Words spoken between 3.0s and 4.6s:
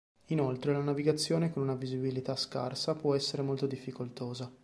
essere molto difficoltosa.